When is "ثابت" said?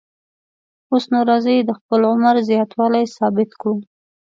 3.17-3.49